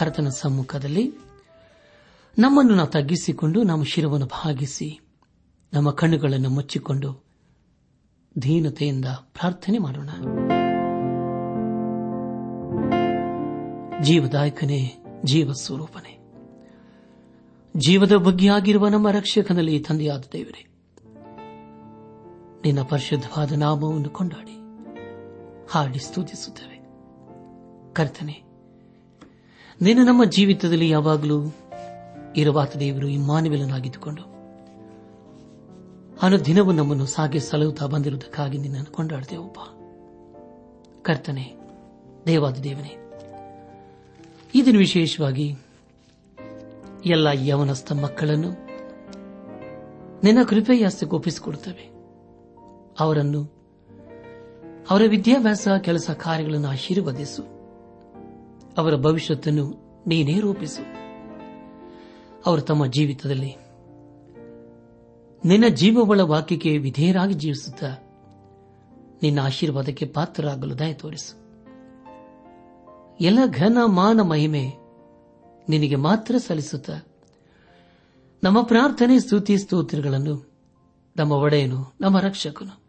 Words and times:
ಕರ್ತನ 0.00 0.28
ಸಮ್ಮುಖದಲ್ಲಿ 0.28 1.12
ನಮ್ಮನ್ನು 2.38 2.74
ನಾವು 2.74 2.88
ತಗ್ಗಿಸಿಕೊಂಡು 2.88 3.62
ನಮ್ಮ 3.62 3.84
ಶಿರವನ್ನು 3.84 4.26
ಭಾಗಿಸಿ 4.26 5.00
ನಮ್ಮ 5.72 5.90
ಕಣ್ಣುಗಳನ್ನು 5.90 6.50
ಮುಚ್ಚಿಕೊಂಡು 6.50 7.24
ಧೀನತೆಯಿಂದ 8.38 9.04
ಪ್ರಾರ್ಥನೆ 9.04 9.78
ಮಾಡೋಣ. 9.78 10.10
ಜೀವದಾಯಕನೇ 14.02 15.04
ಜೀವ 15.24 15.52
ಸ್ವರೂಪನೇ 15.52 16.18
ಜೀವದ 17.76 18.12
ಬಗ್ಗೆಯಾಗಿರುವ 18.12 18.88
ನಮ್ಮ 18.88 19.10
ರಕ್ಷಕನಲ್ಲಿ 19.10 19.80
ತಂದೆಯಾದ 19.80 20.22
ದೇವರೇ, 20.32 20.66
ನಿನ್ನ 22.64 22.82
ಪರಿಶುದ್ಧವಾದ 22.82 23.52
ನಾಮವನ್ನು 23.52 24.10
ಕೊಂಡಾಡಿ 24.10 24.56
ಹಾಡಿ 25.70 25.98
ಸ್ತುತಿಸುತ್ತೇವೆ. 25.98 26.78
ಕರ್ತನೆ 27.92 28.49
ನೀನು 29.82 30.04
ನಮ್ಮ 30.04 30.24
ಜೀವಿತದಲ್ಲಿ 30.24 30.88
ಯಾವಾಗಲೂ 30.88 31.54
ಇರುವಾತ 32.36 32.76
ದೇವರು 32.76 33.06
ಅನು 36.22 36.44
ದಿನವೂ 36.44 36.72
ನಮ್ಮನ್ನು 36.72 37.06
ಸಾಗಿ 37.06 37.40
ಸಲಹುತ್ತಾ 37.40 37.86
ಬಂದಿರುವುದಕ್ಕಾಗಿ 37.86 38.58
ನಿನ್ನನ್ನು 38.58 38.92
ಕೊಂಡಾಡ್ತೇವಪ್ಪ 38.92 39.58
ಕರ್ತನೆ, 41.02 41.54
ದೇವಾದ 42.26 42.56
ದೇವನೇ. 42.56 42.96
ಇದನ್ನು 44.54 44.78
ವಿಶೇಷವಾಗಿ 44.78 45.56
ಎಲ್ಲ 47.06 47.28
ಯವನಸ್ಥ 47.28 47.92
ಮಕ್ಕಳನ್ನು 47.92 48.50
ನಿನ್ನ 50.24 50.42
ಕೃಪೆಯ 50.42 50.84
ಹಸ್ತಕ್ಕೆ 50.84 51.16
ಒಪ್ಪಿಸಿಕೊಡುತ್ತವೆ. 51.16 51.92
ಅವರನ್ನು 53.00 53.52
ಅವರ 54.90 55.02
ವಿದ್ಯಾಭ್ಯಾಸ, 55.08 55.68
ಕೆಲಸ 55.80 56.10
ಕಾರ್ಯಗಳನ್ನು 56.10 56.68
ಆಶೀರ್ವದಿಸು. 56.68 57.59
ಅವರ 58.78 58.96
ಭವಿಷ್ಯತ್ತನ್ನು 58.96 59.74
ನೀನೇ 60.06 60.40
ರೂಪಿಸು. 60.40 60.82
ಅವರು 62.46 62.60
ತಮ್ಮ 62.60 62.86
ಜೀವಿತದಲ್ಲಿ 62.86 63.56
ನಿನ್ನ 65.44 65.68
ಜೀವವಳ 65.68 66.20
ವಾಕ್ಯಕ್ಕೆ 66.20 66.78
ವಿಧೇಯರಾಗಿ 66.78 67.34
ಜೀವಿಸುತ್ತಾ 67.34 67.90
ನಿನ್ನ 69.22 69.40
ಆಶೀರ್ವಾದಕ್ಕೆ 69.40 70.06
ಪಾತ್ರರಾಗಲು 70.06 70.78
ದಯ 70.78 70.92
ತೋರಿಸು. 70.92 71.40
ಎಲ್ಲ 73.20 73.38
ಘನ 73.46 73.78
ಮಾನ 73.84 74.20
ಮಹಿಮೆ 74.20 74.72
ನಿನಗೆ 75.68 75.96
ಮಾತ್ರ 75.96 76.36
ಸಲ್ಲಿಸುತ್ತ 76.38 76.90
ನಮ್ಮ 78.44 78.62
ಪ್ರಾರ್ಥನೆ, 78.62 79.18
ಸ್ತುತಿ, 79.18 79.58
ಸ್ತೋತ್ರಗಳನ್ನು 79.58 80.50
ನಮ್ಮ 81.16 81.32
ಒಡೆಯನು, 81.32 81.94
ನಮ್ಮ 82.00 82.20
ರಕ್ಷಕನು 82.20 82.80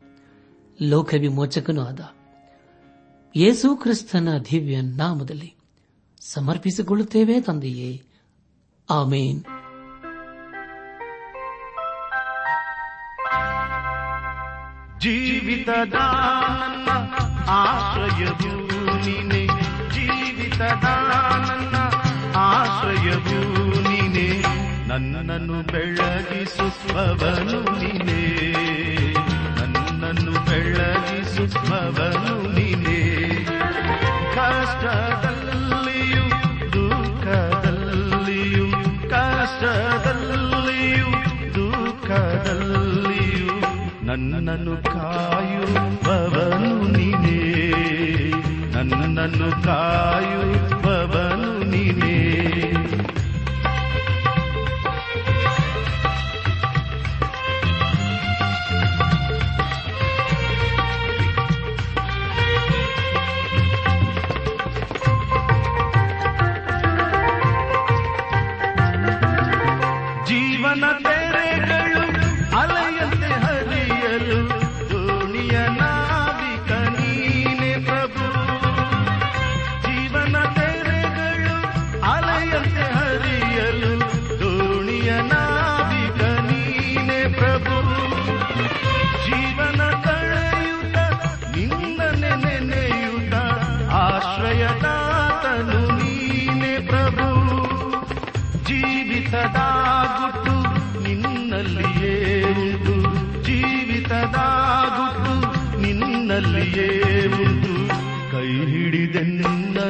ಲೋಕ 0.81 1.13
ವಿಮೋಚಕನೂ 1.19 1.81
ಆದ 1.81 1.99
ಯೇಸು 3.35 3.75
ಕ್ರಿಸ್ತನ 3.75 4.37
ದಿವ್ಯ 4.51 4.81
ನಾಮದಲ್ಲಿ 4.81 5.55
ಸಮರ್ಪಿಸಿಕೊಳ್ಳುತ್ತೇವೆ 6.21 7.35
ತಂದೆಯೇ 7.41 7.91
ಆಮೇನ್ 8.87 9.39
ಜೀವಿತದ 15.01 15.97
ನನ್ನ 16.59 16.89
ಆಶ್ರಯವು 17.59 18.51
ನೀನೆ 19.05 19.41
ಜೀವಿತದ 19.95 20.87
ನನ್ನ 21.47 21.75
ಆಶ್ರಯವು 22.43 23.39
ನೀನೆ 23.89 24.27
ನನ್ನನ್ನು 24.87 25.63
ಬೆಳಗಿಸುವವನು 25.71 27.59
ನೀನೆ 27.79 28.21
ನನ್ನನ್ನು 29.59 30.33
ಬೆಳಗಿಸುವವನು 30.45 32.35
ನೀನೆ 32.49 32.99
ಕಷ್ಟದಲ್ಲಿಯೂ 34.35 35.70
ನನ್ನನ್ನು 44.11 44.83
ಕಾಯುವವನು 44.83 46.91
ನೀನೇ. 46.91 47.39
ನನ್ನನ್ನು 48.73 49.63
ಕಾಯುವವನು 49.63 50.80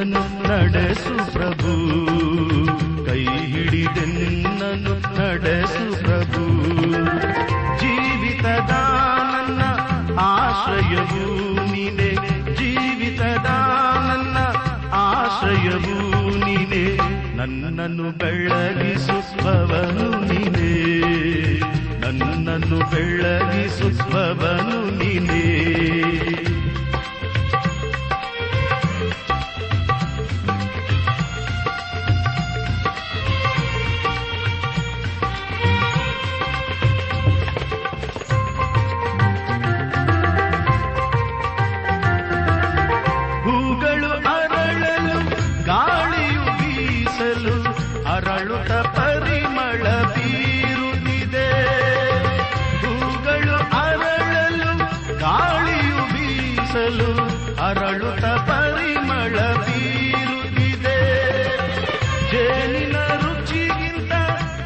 ಹಿಡಿದೆನ್ನನು 0.02 0.48
ನಡೆಸು 0.48 1.32
ಪ್ರಭು. 1.32 1.72
ಕೈ 3.06 3.24
ಹಿಡಿದೆನ್ನನು 3.24 5.18
ನಡೆಸು 5.18 6.04
ಪ್ರಭು. 6.04 6.44
ಜೀವಿತದ 7.80 8.72
ನನ್ನ 9.32 9.62
ಆಶ್ರಯವು 10.20 11.72
ನೀನೆ. 11.72 12.10
ಜೀವಿತದ 12.54 13.46
ನನ್ನ 14.08 14.36
ಆಶ್ರಯವು 14.92 16.38
ನೀನೆ. 16.38 16.98
ನನ್ನನ್ನು 17.36 18.18
ಬೆಳಗಿಸುವವನು 18.18 20.20
ನೀನೆ. 20.20 20.72
ನನ್ನನ್ನು 22.00 22.90
ಬೆಳಗಿಸುವವನು 22.90 24.98
ನೀನೇ. 24.98 25.51
ಗಾಳಿಯು 55.22 56.02
ಬೀಸಲು 56.12 57.10
ಅರಳುತ 57.66 58.24
ಪರಿಮಳ 58.24 59.34
ಬೀರುತ್ತಿದೆ. 59.52 60.98
ಜೇನಿನ 62.30 62.96
ರುಚಿಗಿಂತ 62.96 64.12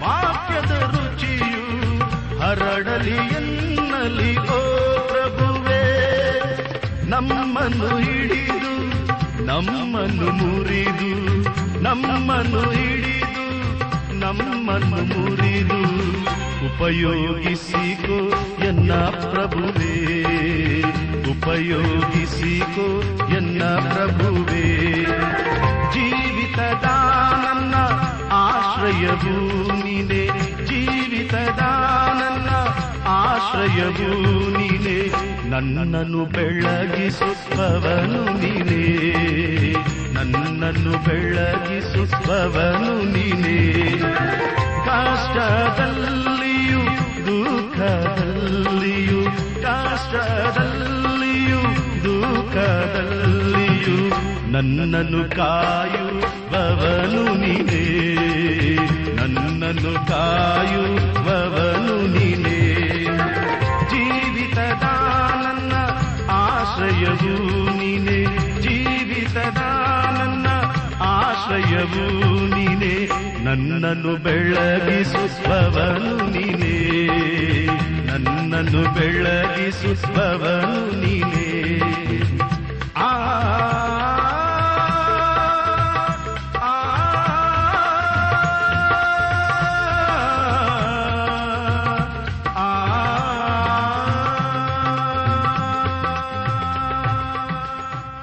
ವಾಕ್ಯದ 0.02 0.72
ರುಚಿಯು 0.94 1.64
ಹರಡಲಿ 2.38 3.16
ಎನ್ನಲಿ, 3.38 4.32
ಓ 4.38 4.60
ಪ್ರಭುವೆ. 5.08 5.82
ನಮ್ಮನ್ನು 7.10 7.98
ಹಿಡಿದು, 7.98 8.74
ನಮ್ಮನ್ನು 9.44 10.30
ಮುರಿದು, 10.32 11.12
ನಮ್ಮನ್ನು 11.82 12.70
ಹಿಡಿದು, 12.70 13.46
ನಮ್ಮನ್ನು 14.14 15.00
ಮುರಿದು 15.12 15.80
ಉಪಯೋಗಿಸಿಕೋ 16.66 18.45
ಎನ್ನ 18.66 18.94
ಪ್ರಭುವೇ, 18.94 20.22
ಉಪಯೋಗಿಸಿಕೋ 21.30 23.02
ಎನ್ನ 23.36 23.64
ಪ್ರಭುವೇ. 23.64 25.04
ಜೀವಿತದ 25.92 26.84
ನನ್ನ 27.44 27.74
ಆಶ್ರಯವೂ 28.32 29.72
ನೀನೆ 29.72 30.26
ಜೀವಿತದ 30.66 31.60
ನನ್ನ 32.20 32.48
ಆಶ್ರಯವೂ 33.06 34.50
ನೀನೆ 34.50 35.10
ನನ್ನನ್ನು 35.50 36.24
ಬೆಳಗಿಸುತ್ತವನು 36.24 38.24
ನೀನೆ, 38.24 39.04
ನನ್ನನ್ನು 40.14 41.04
ಬೆಳಗಿಸುತ್ತವನು 41.04 43.12
ನೀನೆ. 43.12 43.98
ಕಷ್ಟದಲ್ಲಿಯೂ 44.86 46.35
ಕಷ್ಟದಲ್ಲಿಯೂ 49.96 51.60
ದುಃಖದಲ್ಲಿಯೂ 52.04 54.10
ನನ್ನನ್ನು 54.50 55.36
ಕಾಯುವವನು 55.36 57.34
ನೀನೇ. 57.34 58.06
ನನ್ನನ್ನು 59.14 60.08
ಕಾಯುವವನು 60.08 62.18
ನೀನೇ. 62.18 62.74
ಜೀವಿತದ 63.90 64.84
ನನ್ನ 65.44 65.72
ಆಶ್ರಯವು 66.30 67.76
ನೀನೆ. 67.76 68.24
ಜೀವಿತದ 68.62 69.62
ನನ್ನ 70.18 70.46
ಆಶ್ರಯವು 71.00 72.54
ನೀನೆ. 72.54 73.08
ನನ್ನನ್ನು 73.44 74.16
ಬೆಳಗಿಸುವವನು 74.16 76.30
ನೀನೇ. 76.30 77.06
ನನ್ನನ್ನು 78.18 78.94
ಬೆಳಗಿಸುವವನು 78.94 80.72
ನೀನೇ 80.96 81.46
ಆ 82.96 83.10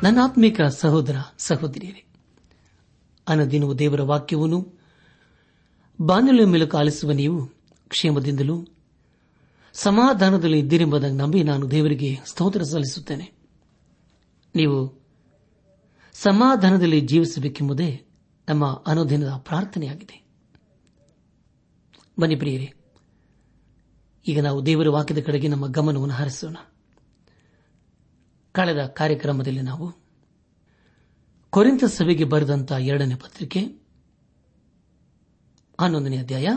ನನ್ನಾತ್ಮಿಕ 0.04 0.62
ಸಹೋದರ 0.62 1.16
ಸಹೋದರಿಯರೇ 1.38 2.04
ಅನದಿನವು 3.28 3.80
ದೇವರ 3.80 4.02
ವಾಕ್ಯವನ್ನು 4.02 4.60
ಬಾನುಲಿಯ 6.02 6.46
ಮೇಲೆ 6.46 6.78
ಆಲಿಸುವ 6.78 7.12
ನೀವು 7.12 7.46
ಕ್ಷೇಮದಿಂದಲೂ 7.90 8.68
ಸಮಾಧಾನದಲ್ಲಿ 9.74 10.60
ಇದ್ದೀರೆಂಬುದಾಗಿ 10.60 11.14
ನಂಬಿ 11.14 11.44
ನಾನು 11.44 11.72
ದೇವರಿಗೆ 11.72 12.20
ಸ್ತೋತ್ರ 12.26 12.64
ಸಲ್ಲಿಸುತ್ತೇನೆ. 12.64 13.32
ನೀವು 14.56 15.04
ಸಮಾಧಾನದಲ್ಲಿ 16.14 17.02
ಜೀವಿಸಬೇಕೆಂಬುದೇ 17.02 18.06
ನಮ್ಮ 18.50 18.84
ಅನುದಿನದ 18.88 19.32
ಪ್ರಾರ್ಥನೆಯಾಗಿದೆ. 19.38 20.24
ಬನ್ನಿ 22.20 22.36
ಪ್ರಿಯರೇ, 22.36 22.74
ಈಗ 24.28 24.42
ನಾವು 24.42 24.66
ದೇವರ 24.66 24.90
ವಾಕ್ಯದ 24.90 25.20
ಕಡೆಗೆ 25.20 25.48
ನಮ್ಮ 25.48 25.68
ಗಮನವನ್ನು 25.68 26.14
ಹರಿಸೋಣ. 26.14 26.58
ಕಳೆದ 28.52 28.86
ಕಾರ್ಯಕ್ರಮದಲ್ಲಿ 28.86 29.62
ನಾವು 29.62 29.92
ಕೊರಿಂತ 31.50 31.84
ಸಭೆಗೆ 31.84 32.24
ಬರೆದಂತಹ 32.24 32.76
ಎರಡನೇ 32.76 33.16
ಪತ್ರಿಕೆ, 33.16 33.60
ಹನ್ನೊಂದನೇ 35.82 36.18
ಅಧ್ಯಾಯ, 36.18 36.48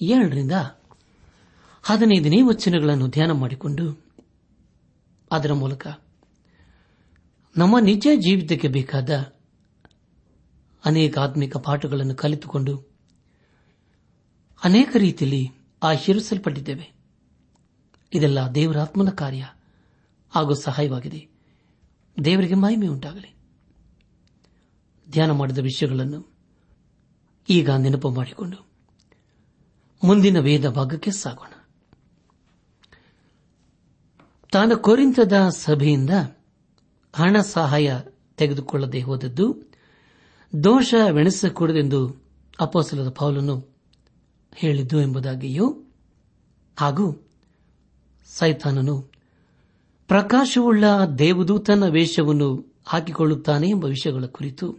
ಏಳರಿಂದ 0.00 0.52
ಹದಿನೈದನೇ 1.82 2.42
ವಚನಗಳನ್ನು 2.42 3.08
ಧ್ಯಾನ 3.08 3.30
ಮಾಡಿಕೊಂಡು 3.30 4.04
ಅದರ 5.32 5.52
ಮೂಲಕ 5.52 5.86
ನಮ್ಮ 7.56 7.78
ನಿಜ 7.78 8.08
ಜೀವಿತಕ್ಕೆ 8.14 8.68
ಬೇಕಾದ 8.68 9.32
ಅನೇಕ 10.84 11.18
ಆತ್ಮಿಕ 11.18 11.56
ಪಾಠಗಳನ್ನು 11.56 12.14
ಕಲಿತುಕೊಂಡು 12.14 12.90
ಅನೇಕ 14.64 14.96
ರೀತಿಯಲ್ಲಿ 14.98 15.48
ಆಶೀರ್ವಿಸಲ್ಪಟ್ಟಿದ್ದೇವೆ. 15.82 16.92
ಇದೆಲ್ಲ 18.14 18.38
ದೇವರಾತ್ಮನ 18.54 19.10
ಕಾರ್ಯ 19.10 19.48
ಹಾಗೂ 20.30 20.54
ಸಹಾಯವಾಗಿದೆ. 20.54 21.28
ದೇವರಿಗೆ 22.24 22.54
ಮಹಿಮೆ 22.54 22.88
ಉಂಟಾಗಲಿ. 22.88 23.34
ಧ್ಯಾನ 25.10 25.30
ಮಾಡಿದ 25.30 25.58
ವಿಷಯಗಳನ್ನು 25.58 26.32
ಈಗ 27.48 27.70
ನೆನಪು 27.70 28.10
ಮಾಡಿಕೊಂಡು 28.10 28.66
ಮುಂದಿನ 30.04 30.38
ವೇದ 30.38 30.68
ಭಾಗಕ್ಕೆ 30.68 31.10
ಸಾಗೋಣ. 31.10 31.59
ತಾನು 34.52 34.76
ಕೊರಿಂತದ 34.76 35.48
ಸಭೆಯಿಂದ 35.48 36.10
ಹಣ 37.16 37.40
ಸಹಾಯ 37.40 38.00
ತೆಗೆದುಕೊಳ್ಳದೆ 38.36 39.00
ಹೋದದ್ದು 39.00 39.72
ದೋಷವೆಣಿಸಕೂಡದೆಂದು 40.64 42.24
ಅಪೋಸಲದ 42.60 43.08
ಪೌಲನು 43.08 43.76
ಹೇಳಿದ್ದು 44.54 45.00
ಎಂಬುದಾಗಿಯೂ 45.00 45.84
ಹಾಗೂ 46.80 47.28
ಸೈತಾನನು 48.26 49.10
ಪ್ರಕಾಶವುಳ್ಳ 50.08 50.84
ದೇವದೂತನ 51.18 51.84
ವೇಷವನ್ನು 51.88 52.78
ಹಾಕಿಕೊಳ್ಳುತ್ತಾನೆ 52.86 53.68
ಎಂಬ 53.68 53.84
ವಿಷಯಗಳ 53.84 54.24
ಕುರಿತು 54.24 54.78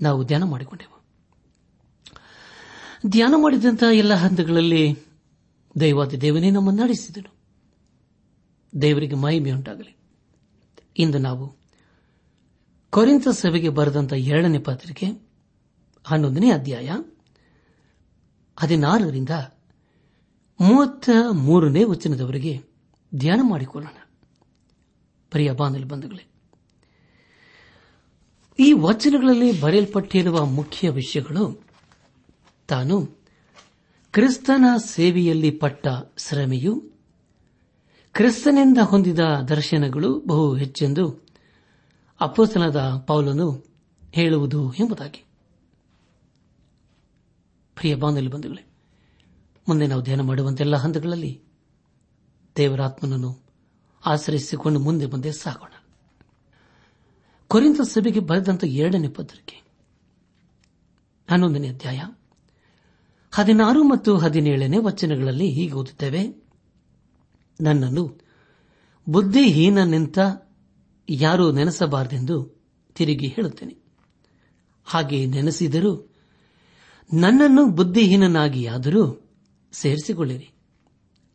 ನಾವು 0.00 0.24
ಧ್ಯಾನ 0.24 0.44
ಮಾಡಿಕೊಂಡೆವು. 0.44 1.02
ಧ್ಯಾನ 3.06 3.34
ಮಾಡಿದಂತಹ 3.36 3.94
ಎಲ್ಲ 3.94 4.14
ಹಂತಗಳಲ್ಲಿ 4.14 4.98
ದೈವಾದಿ 5.80 6.20
ದೇವನೇ 6.20 6.50
ನಮ್ಮನ್ನು 6.50 6.82
ನಡೆಸಿದನು. 6.82 7.37
ದೇವರಿಗೆ 8.82 9.14
ಮಹಿಮೆಯುಂಟಾಗಲಿ 9.14 9.96
ಇಂದು 10.98 11.18
ನಾವು 11.18 11.56
ಕೊರಿಂತ 12.90 13.28
ಸಭೆಗೆ 13.28 13.68
ಬರೆದಂತ 13.68 14.12
ಎರಡನೇ 14.12 14.58
ಪತ್ರಿಕೆ, 14.58 15.06
ಹನ್ನೊಂದನೇ 16.04 16.50
ಅಧ್ಯಾಯ, 16.50 16.90
ಹದಿನಾರರಿಂದ 18.60 19.30
ಮೂವತ್ತ 20.60 21.10
ಮೂರನೇ 21.32 21.84
ವಚನದವರೆಗೆ 21.84 22.62
ಧ್ಯಾನ 23.14 23.40
ಮಾಡಿಕೊಳ್ಳೋಣ. 23.42 24.08
ಪ್ರಿಯ 25.30 25.52
ಬಂಧುಗಳೇ, 25.52 26.30
ಈ 28.60 28.72
ವಚನಗಳಲ್ಲಿ 28.72 29.60
ಬರೆಯಲ್ಪಟ್ಟಿರುವ 29.60 30.44
ಮುಖ್ಯ 30.44 30.90
ವಿಷಯಗಳು, 30.90 31.64
ತಾನು 32.68 33.06
ಕ್ರಿಸ್ತನ 34.12 34.64
ಸೇವೆಯಲ್ಲಿ 34.84 35.50
ಪಟ್ಟ 35.50 35.86
ಶ್ರಮೆಯು 36.16 36.97
ಕ್ರಿಸ್ತನಿಂದ 38.12 38.78
ಹೊಂದಿದ 38.78 39.20
ದರ್ಶನಗಳು 39.48 40.20
ಬಹು 40.20 40.56
ಹೆಚ್ಚೆಂದು 40.56 41.26
ಅಪ್ಪಸನದ 42.20 43.04
ಪೌಲನು 43.06 43.64
ಹೇಳುವುದು 44.12 44.72
ಎಂಬುದಾಗಿ. 44.72 45.24
ಪ್ರಿಯ 47.74 47.94
ಬಂಧುಗಳೇ, 47.94 48.66
ಮುಂದೆ 49.68 49.86
ನಾವು 49.86 50.02
ಧ್ಯಾನ 50.02 50.20
ಮಾಡುವಂತೆಲ್ಲ 50.20 50.76
ಹಂತಗಳಲ್ಲಿ 50.76 51.42
ದೇವರಾತ್ಮನನ್ನು 52.56 53.38
ಆಶ್ರಯಿಸಿಕೊಂಡು 54.06 54.80
ಮುಂದೆ 54.80 55.06
ಮುಂದೆ 55.06 55.32
ಸಾಗೋಣ. 55.32 55.72
ಕೊರಿಂದ 57.48 57.80
ಸಭೆಗೆ 57.80 58.20
ಬರೆದಂತ 58.20 58.64
ಎರಡನೇ 58.64 59.08
ಪತ್ರಿಕೆ, 59.08 59.62
ಹನ್ನೊಂದನೇ 61.30 61.68
ಅಧ್ಯಾಯ, 61.68 62.00
ಹದಿನಾರು 63.32 63.82
ಮತ್ತು 63.82 64.16
ಹದಿನೇಳನೇ 64.18 64.78
ವಚನಗಳಲ್ಲಿ 64.78 65.50
ಹೀಗೆ 65.50 65.72
ಓದುತ್ತೇವೆ 65.72 66.47
ನನ್ನನ್ನು 67.60 68.20
ಬುದ್ಧಿಹೀನನೆಂತ 69.08 70.18
ಯಾರೂ 71.08 71.52
ನೆನೆಸಬಾರದೆಂದು 71.52 72.62
ತಿರುಗಿ 72.94 73.26
ಹೇಳುತ್ತೇನೆ. 73.26 73.76
ಹಾಗೆ 74.84 75.26
ನೆನೆಸಿದರೂ 75.26 76.14
ನನ್ನನ್ನು 77.12 77.66
ಬುದ್ಧಿಹೀನನಾಗಿಯಾದರೂ 77.66 79.30
ಸೇರಿಸಿಕೊಳ್ಳಿರಿ. 79.72 80.50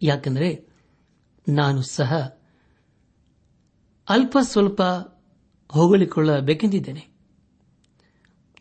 ಯಾಕೆಂದರೆ 0.01 0.67
ನಾನು 1.49 1.81
ಸಹ 1.81 2.37
ಅಲ್ಪ 4.09 4.37
ಸ್ವಲ್ಪ 4.41 4.81
ಹೊಗಳಿಕೊಳ್ಳಬೇಕೆಂದಿದ್ದೇನೆ. 5.69 7.07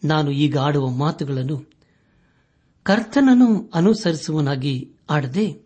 ನಾನು 0.04 0.31
ಈಗ 0.31 0.59
ಆಡುವ 0.59 0.90
ಮಾತುಗಳನ್ನು 0.90 1.73
ಕರ್ತನನ್ನು 2.83 3.71
ಅನುಸರಿಸುವನಾಗಿ 3.75 4.92
ಆಡದೆ 5.11 5.62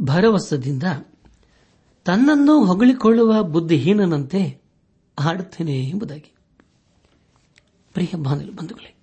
ಭರವಸದಿಂದ 0.00 0.82
ತನ್ನನ್ನು 2.04 2.64
ಹೊಗಳಿಕೊಳ್ಳುವ 2.64 3.42
ಬುದ್ಧಿಹೀನನಂತೆ 3.42 4.62
ಹಾಡುತ್ತೇನೆ 5.20 5.84
ಎಂಬುದಾಗಿ. 5.84 6.34
ಪ್ರಿಯ 7.92 8.16
ಬಂಧುಗಳೇ, 8.16 8.94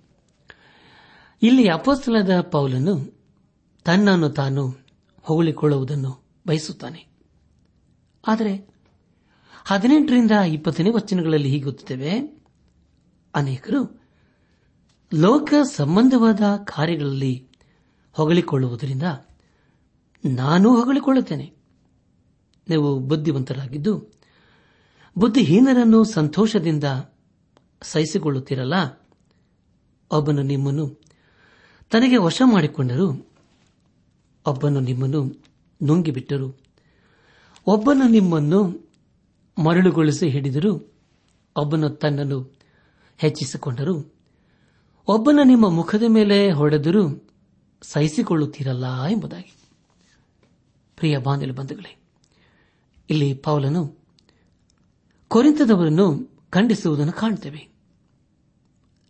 ಇಲ್ಲಿ 1.42 1.70
ಅಪೋಸ್ತಲದ 1.70 2.40
ಪೌಲನು 2.40 3.22
ತನ್ನನ್ನು 3.84 4.28
ತಾನು 4.28 4.78
ಹೊಗಳಿಕೊಳ್ಳುವುದನ್ನು 5.22 6.24
ಬಯಸುತ್ತಾನೆ. 6.46 7.06
ಆದರೆ 8.28 8.74
ಹದಿನೆಂಟರಿಂದ 9.64 10.30
ಇಪ್ಪತ್ತನೇ 10.30 10.90
ವಚನಗಳಲ್ಲಿ 10.90 11.48
ಹೀಗೆ 11.48 11.64
ಓದುತ್ತೇವೆ 11.64 12.42
ಅನೇಕರು 13.34 14.02
ಲೋಕ 15.14 15.54
ಸಂಬಂಧವಾದ 15.74 16.40
ಕಾರ್ಯಗಳಲ್ಲಿ 16.64 17.48
ಹೊಗಳಿಕೊಳ್ಳುವುದರಿಂದ 18.12 19.02
ನಾನೂ 20.24 20.76
ಹೊಗಳಿಕೊಳ್ಳುತ್ತೇನೆ 20.76 21.52
ನೀವು 22.68 22.98
ಬುದ್ಧಿವಂತರಾಗಿದ್ದು, 22.98 24.12
ಬುದ್ಧಿಹೀನರನ್ನು 25.18 26.04
ಸಂತೋಷದಿಂದ 26.04 26.84
ಸಹಿಸಿಕೊಳ್ಳುತ್ತೀರಲ್ಲ? 27.82 28.74
ಒಬ್ಬನು 30.10 30.42
ನಿಮ್ಮನ್ನು 30.42 31.00
ತನಗೆ 31.90 32.16
ವಶ 32.16 32.42
ಮಾಡಿಕೊಂಡರು, 32.44 33.32
ಒಬ್ಬನು 34.46 34.80
ನಿಮ್ಮನ್ನು 34.80 35.24
ನುಂಗಿಬಿಟ್ಟರು, 35.82 36.60
ಒಬ್ಬನು 37.66 38.08
ನಿಮ್ಮನ್ನು 38.08 38.88
ಮರಳುಗೊಳಿಸಿ 39.58 40.28
ಹಿಡಿದರು, 40.28 40.94
ಒಬ್ಬನು 41.56 41.88
ತನ್ನನ್ನು 41.88 42.56
ಹೆಚ್ಚಿಸಿಕೊಂಡರು, 43.18 44.14
ಒಬ್ಬನ 45.08 45.40
ನಿಮ್ಮ 45.44 45.68
ಮುಖದ 45.68 46.02
ಮೇಲೆ 46.08 46.50
ಹೊಡೆದರೂ 46.50 47.28
ಸಹಿಸಿಕೊಳ್ಳುತ್ತೀರಲ್ಲ 47.82 49.04
ಎಂಬುದಾಗಿ. 49.04 49.57
ಪ್ರಿಯ 50.98 51.18
ಬಾಂಧಲು 51.18 51.54
ಬಂಧುಗಳೇ, 51.54 51.96
ಇಲ್ಲಿ 53.10 53.34
ಪೌಲನು 53.34 53.98
ಕೊರಿಂತದವರನ್ನು 55.28 56.36
ಖಂಡಿಸುವುದನ್ನು 56.50 57.12
ಕಾಣುತ್ತೇವೆ. 57.12 57.68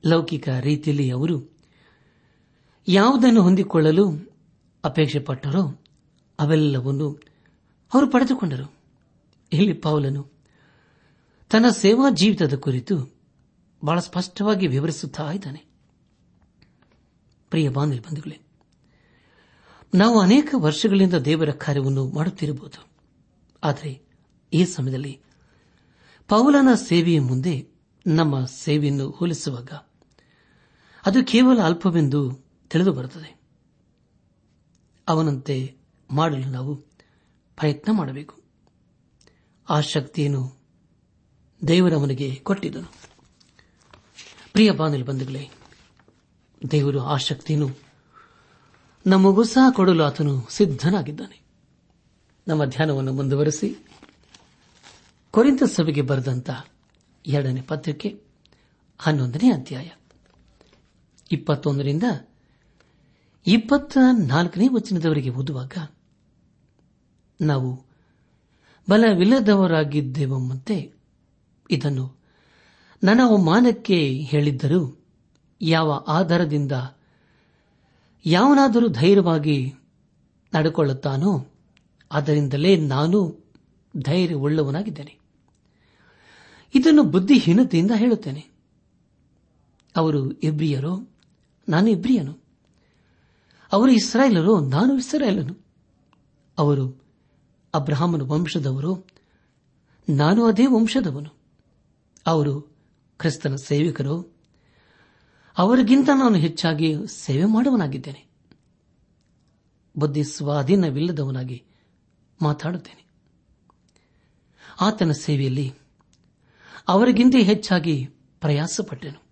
ಲೌಕಿಕ 0.06 0.48
ರೀತಿಯಲ್ಲಿ 0.48 1.10
ಅವರು 1.10 1.56
ಯಾವುದನ್ನು 2.88 3.42
ಹೊಂದಿಕೊಳ್ಳಲು 3.42 4.34
ಅಪೇಕ್ಷೆ 4.84 5.18
ಪಟ್ಟರೋ 5.18 5.84
ಅವೆಲ್ಲವನ್ನು 6.38 7.22
ಅವರು 7.94 8.10
ಪಡೆದುಕೊಂಡರು. 8.10 8.74
ಇಲ್ಲಿ 9.52 9.72
ಪೌಲನು 9.72 10.32
ತನ್ನ 11.50 11.68
ಸೇವಾ 11.68 12.10
ಜೀವಿತದ 12.10 12.54
ಕುರಿತು 12.54 13.14
ಬಹಳ 13.84 14.00
ಸ್ಪಷ್ಟವಾಗಿ 14.00 14.66
ವಿವರಿಸುತ್ತಾ 14.66 15.32
ಇದ್ದಾನೆ. 15.32 15.64
ಪ್ರಿಯ 17.50 17.68
ಬಾಂಧವ್ಯ 17.68 18.00
ಬಂಧುಗಳೇ 18.00 18.40
ನಾವು 19.94 20.20
ಅನೇಕ 20.20 20.54
ವರ್ಷಗಳಿಂದ 20.56 21.14
ದೇವರ 21.14 21.50
ಕಾರ್ಯವನ್ನು 21.50 22.08
ಮಾಡುತ್ತಿರಬಹುದು. 22.08 22.86
ಆದರೆ 23.64 24.02
ಈ 24.52 24.64
ಸಮಯದಲ್ಲಿ 24.64 25.20
ಪೌಲನ 26.28 26.68
ಸೇವೆಯ 26.74 27.20
ಮುಂದೆ 27.20 27.68
ನಮ್ಮ 28.06 28.44
ಸೇವೆಯನ್ನು 28.44 29.10
ಹೋಲಿಸುವಾಗ 29.10 29.72
ಅದು 31.06 31.24
ಕೇವಲ 31.24 31.60
ಅಲ್ಪವೆಂದು 31.60 32.44
ತಿಳಿದು 32.70 32.92
ಬರುತ್ತದೆ 32.92 33.40
ಅವನಂತೆ 35.08 35.76
ಮಾಡಲು 36.10 36.50
ನಾವು 36.50 36.76
ಪ್ರಯತ್ನ 37.56 37.92
ಮಾಡಬೇಕು. 37.92 38.42
ಆ 39.68 39.80
ಶಕ್ತಿಯನ್ನು 39.80 40.58
ದೇವರವನಿಗೆ 41.68 42.34
ಕೊಟ್ಟಿದ್ದನು. 42.34 42.92
ಪ್ರಿಯ 44.52 44.70
ಬಾನಲಿ 44.70 45.02
ಬಂಧುಗಳೇ, 45.02 45.50
ದೇವರು 46.70 47.00
ಆ 47.00 47.16
ಶಕ್ತಿಯನ್ನು 47.16 47.87
ನಮಗೂ 49.08 49.44
ಸಹ 49.44 49.70
ಕೊಡಲು 49.70 50.04
ಆತನು 50.04 50.46
ಸಿದ್ಧನಾಗಿದ್ದಾನೆ. 50.50 51.42
ನಮ್ಮ 52.48 52.64
ಧ್ಯಾನವನ್ನು 52.64 53.12
ಮುಂದುವರೆಸಿ. 53.12 53.76
ಕೊರಿಂತ 55.30 55.62
ಸಭೆಗೆ 55.62 56.02
ಬರೆದಂತ 56.02 56.50
ಎರಡನೇ 57.26 57.60
ಪತ್ರಿಕೆ 57.60 58.22
ಹನ್ನೊಂದನೇ 58.98 59.50
ಅಧ್ಯಾಯ. 59.50 59.88
ಇಪ್ಪತ್ತೊಂದರಿಂದ 61.32 62.02
ಇಪ್ಪತ್ತ 63.46 63.98
ನಾಲ್ಕನೇ 64.26 64.68
ವಚನದವರೆಗೆ 64.68 65.30
ಓದುವಾಗ 65.30 65.72
ನಾವು 67.40 67.86
ಬಲವಿಲ್ಲದವರಾಗಿದ್ದೇವೆಂಬಂತೆ 68.90 70.92
ಇದನ್ನು 71.70 72.18
ನನ್ನ 73.04 73.20
ಅವಮಾನಕ್ಕೆ 73.24 74.12
ಹೇಳಿದ್ದರೂ 74.12 75.06
ಯಾವ 75.62 76.04
ಆಧಾರದಿಂದ 76.08 76.72
ಯಾವನಾದರೂ 78.26 78.88
ಧೈರ್ಯವಾಗಿ 78.88 79.74
ನಡೆಕೊಳ್ಳುತ್ತಾನೋ 80.54 81.46
ಅದರಿಂದಲೇ 82.12 82.76
ನಾನು 82.76 83.44
ಧೈರ್ಯವುಳ್ಳವನಾಗಿದ್ದೇನೆ. 83.96 85.18
ಇದನ್ನು 86.74 87.02
ಬುದ್ಧಿಹೀನತೆಯಿಂದ 87.02 87.90
ಹೇಳುತ್ತೇನೆ. 87.94 88.46
ಅವರು 89.96 90.32
ಇಬ್ರಿಯರೋ, 90.32 90.98
ನಾನು 91.68 91.88
ಇಬ್ರಿಯನು. 91.88 92.38
ಅವರು 93.72 93.90
ಇಸ್ರಾಯೇಲರು, 93.90 94.60
ನಾನು 94.60 94.96
ಇಸ್ರಾಯೇಲನು. 94.96 95.66
ಅವರು 96.58 97.04
ಅಬ್ರಹಾಮನ 97.74 98.22
ವಂಶದವರು, 98.22 99.06
ನಾನು 100.08 100.44
ಅದೇ 100.44 100.66
ವಂಶದವನು. 100.66 101.38
ಅವರು 102.26 102.60
ಕ್ರಿಸ್ತನ 103.18 103.56
ಸೇವಕರು 103.56 104.37
ಅವರಿಗಿಂತ 105.58 106.08
ನಾನು 106.08 106.34
ಹೆಚ್ಚಾಗಿ 106.34 106.94
ಸೇವೆ 107.08 107.44
ಮಾಡುವನಾಗಿದ್ದೇನೆ. 107.44 108.26
ಬುದ್ಧಿ 109.98 110.24
ಸ್ವಾಧೀನವಿಲ್ಲದವನಾಗಿ 110.24 111.64
ಮಾತಾಡುತ್ತೇನೆ. 112.42 113.06
ಆತನ 114.80 115.12
ಸೇವೆಯಲ್ಲಿ 115.12 115.74
ಅವರಿಗಿಂತ 116.88 117.34
ಹೆಚ್ಚಾಗಿ 117.38 118.08
ಪ್ರಯಾಸಪಟ್ಟೆನು. 118.40 119.22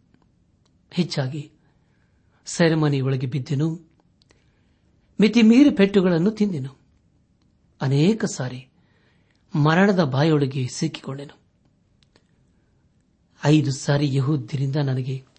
ಹೆಚ್ಚಾಗಿ 0.91 1.53
ಸೆರೆಮನಿಯೊಳಗೆ 2.47 3.27
ಬಿದ್ದೆನು. 3.27 3.81
ಮಿತಿ 5.21 5.43
ಮೀರಿ 5.43 5.71
ಪೆಟ್ಟುಗಳನ್ನು 5.71 6.31
ತಿಂದೆನು. 6.31 6.77
ಅನೇಕ 7.81 8.25
ಸಾರಿ 8.25 8.69
ಮರಣದ 9.57 10.03
ಬಾಯೊಳಗೆ 10.03 10.69
ಸಿಕ್ಕಿಕೊಂಡೆನು. 10.69 11.39
ಐದು 13.45 13.73
ಸಾರಿ 13.73 14.15
ಯಹೂದ್ಯರಿಂದ 14.15 14.77
ನನಗೆ 14.77 15.36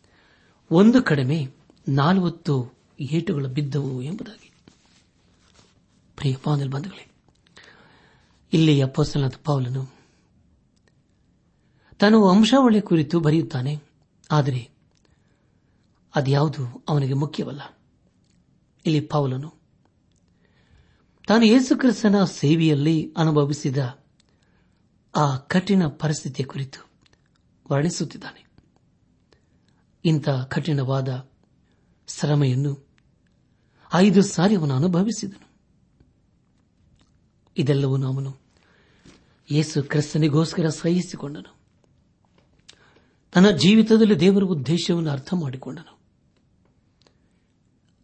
ಒಂದು 0.72 1.04
ಕಡಿಮೆ 1.04 1.52
ನಾಲ್ವತ್ತು 1.88 2.74
ಏಟುಗಳು 3.00 3.48
ಬಿದ್ದವು 3.48 4.02
ಎಂಬುದಾಗಿ. 4.02 4.52
ಇಲ್ಲಿ 8.54 8.82
ಅಪ್ಪಸ್ತನಾದ 8.82 9.34
ಪೌಲನು 9.44 9.88
ತಾನು 12.00 12.22
ವಂಶಾವಳಿ 12.22 12.82
ಕುರಿತು 12.82 13.20
ಬರೆಯುತ್ತಾನೆ. 13.20 13.82
ಆದರೆ 14.32 14.70
ಅದ್ಯಾವುದು 16.16 16.84
ಅವನಿಗೆ 16.90 17.14
ಮುಖ್ಯವಲ್ಲ. 17.14 17.80
ಇಲ್ಲಿ 18.86 19.02
ಪೌಲನು 19.02 19.54
ತಾನು 21.28 21.46
ಯೇಸುಕ್ರಿಸ್ತನ 21.46 22.26
ಸೇವೆಯಲ್ಲಿ 22.26 23.14
ಅನುಭವಿಸಿದ 23.18 24.00
ಆ 25.16 25.38
ಕಠಿಣ 25.38 25.88
ಪರಿಸ್ಥಿತಿಯ 25.88 26.46
ಕುರಿತು 26.46 26.90
ವರ್ಣಿಸುತ್ತಿದ್ದಾನೆ. 27.72 28.47
ಇಂಥ 30.06 30.30
ಕಠಿಣವಾದ 30.30 31.30
ಶ್ರಮೆಯನ್ನು 32.08 32.88
ಐದು 33.94 34.22
ಸಾರಿ 34.22 34.56
ಅವನು 34.56 34.74
ಅನುಭವಿಸಿದನು. 34.74 35.48
ಇದೆಲ್ಲವೂ 37.58 38.04
ಅವನು 38.04 38.38
ಯೇಸು 39.52 39.84
ಕ್ರಿಸ್ತನಿಗೋಸ್ಕರ 39.84 40.70
ಸಹಿಸಿಕೊಂಡನು. 40.70 41.58
ತನ್ನ 43.32 43.50
ಜೀವಿತದಲ್ಲಿ 43.50 44.20
ದೇವರ 44.20 44.44
ಉದ್ದೇಶವನ್ನು 44.44 45.10
ಅರ್ಥ 45.10 45.34
ಮಾಡಿಕೊಂಡನು. 45.34 46.00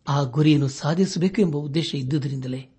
ಆ 0.07 0.23
ಗುರಿಯನ್ನು 0.23 0.67
ಸಾಧಿಸಬೇಕು 0.67 1.41
ಎಂಬ 1.41 1.55
ಉದ್ದೇಶ 1.55 1.95
ಇದ್ದುದರಿಂದಲೇ 1.95 2.69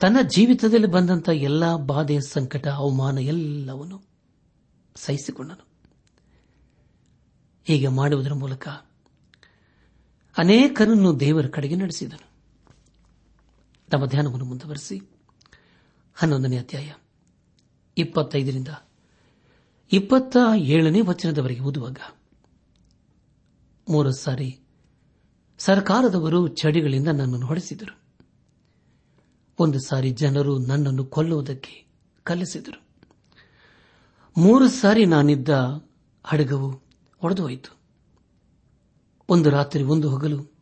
ತನ್ನ 0.00 0.16
ಜೀವಿತದಲ್ಲಿ 0.22 0.86
ಬಂದಂತಹ 0.86 1.32
ಎಲ್ಲಾ 1.32 1.76
ಬಾಧೆ, 1.76 2.20
ಸಂಕಟ, 2.20 2.68
ಅವಮಾನ 2.68 3.18
ಎಲ್ಲವನ್ನು 3.18 4.02
ಸಹಿಸಿಕೊಂಡನು. 4.96 5.73
ಹೀಗೆ 7.64 7.88
ಮಾಡುವುದರ 7.88 8.32
ಮೂಲಕ 8.32 8.68
ಅನೇಕರನ್ನು 10.38 11.20
ದೇವರ 11.20 11.46
ಕಡೆಗೆ 11.46 11.74
ನಡೆಸಿದನು. 11.74 12.28
ತಮ್ಮ 13.90 14.06
ಧ್ಯಾನವನ್ನು 14.06 14.44
ಮುಂದುವರೆಸಿ. 14.44 15.10
ಹನ್ನೊಂದನೇ 16.14 16.58
ಅಧ್ಯಾಯ, 16.58 16.92
ಇಪ್ಪತ್ತೈದರಿಂದ 17.98 18.68
ಇಪ್ಪತ್ತ 19.92 20.36
ಏಳನೇ 20.56 21.00
ವಚನದವರೆಗೆ 21.00 21.60
ಓದುವಾಗ, 21.60 21.98
ಮೂರು 23.88 24.12
ಸಾರಿ 24.12 24.60
ಸರ್ಕಾರದವರು 25.58 26.48
ಚಡಿಗಳಿಂದ 26.48 27.08
ನನ್ನನ್ನು 27.08 27.46
ಹೊಡೆಸಿದರು. 27.46 27.98
ಒಂದು 29.58 29.80
ಸಾರಿ 29.80 30.10
ಜನರು 30.10 30.58
ನನ್ನನ್ನು 30.58 31.04
ಕೊಲ್ಲುವುದಕ್ಕೆ 31.04 31.86
ಕಲಿಸಿದರು. 32.22 32.82
ಮೂರು 34.36 34.68
ಸಾರಿ 34.68 35.06
ನಾನಿದ್ದ 35.06 35.48
ಹಡಗವು 36.24 36.83
ಒಡೆದು 37.24 37.42
ಹೋಯಿತು 37.42 37.78
ಒಂದು 39.28 39.50
ರಾತ್ರಿ 39.50 39.82
ಒಂದು 39.82 40.16
ಹಗಲು 40.16 40.54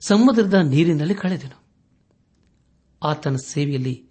ಸಮುದ್ರದ 0.00 0.54
ನೀರಿನಲ್ಲಿ 0.54 1.14
ಕಳೆದನು. 1.14 1.64
ಆತನ 3.02 3.36
ಸೇವೆಯಲ್ಲಿ 3.36 4.08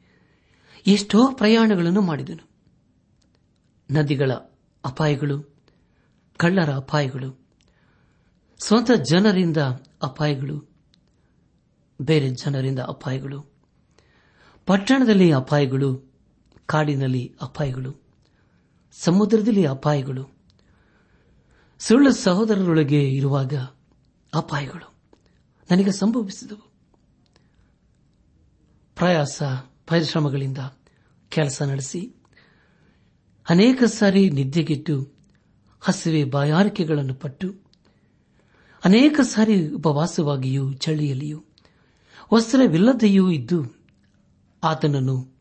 ಎಷ್ಟೋ 0.87 1.31
ಪ್ರಯಾಣಗಳನ್ನು 1.31 2.01
ಮಾಡಿದನು. 2.01 2.49
ನದಿಗಳ 3.91 4.31
ಅಪಾಯಗಳು, 4.85 5.61
ಕಳ್ಳರ 6.37 6.73
ಅಪಾಯಗಳು, 6.73 7.47
ಸ್ವಂತ 8.65 8.91
ಜನರಿಂದ 8.91 9.57
ಅಪಾಯಗಳು, 10.03 10.73
ಬೇರೆ 12.01 12.29
ಜನರಿಂದ 12.29 12.79
ಅಪಾಯಗಳು, 12.79 13.41
ಪಟ್ಟಣದಲ್ಲಿ 14.65 15.31
ಅಪಾಯಗಳು, 15.31 16.13
ಕಾಡಿನಲ್ಲಿ 16.65 17.35
ಅಪಾಯಗಳು, 17.41 18.03
ಸಮುದ್ರದಲ್ಲಿ 18.91 19.65
ಅಪಾಯಗಳು 19.65 20.32
ಸುಳ್ಳು 21.87 22.13
ಸಹೋದರರೊಳಗೆ 22.13 23.09
ಇರುವಾಗ 23.09 23.53
ಅಪಾಯಗಳು 24.33 24.93
ನನಗೆ 25.71 25.91
ಸಂಭವಿಸಿದವು. 25.91 26.71
ಪ್ರಯಾಸ, 28.95 29.43
ಪರಿಶ್ರಮಗಳಿಂದ 29.87 30.57
ಕೆಲಸ 31.29 31.61
ನಡೆಸಿ 31.61 32.15
ಅನೇಕ 33.49 33.83
ಸಾರಿ 33.83 34.29
ನಿದ್ದೆಗೆಟ್ಟು 34.29 35.11
ಹಸಿವೆ 35.81 36.23
ಬಾಯಾರಿಕೆಗಳನ್ನು 36.23 37.13
ಪಟ್ಟು 37.13 37.55
ಅನೇಕ 38.85 39.19
ಸಾರಿ 39.21 39.69
ಉಪವಾಸವಾಗಿಯೂ 39.69 40.73
ಚಳಿಯಲ್ಲಿಯೂ 40.73 41.43
ವಸ್ತ್ರವಿಲ್ಲದೆಯೂ 42.33 43.29
ಇದ್ದು 43.29 43.75
ಆತನನ್ನು 44.63 45.39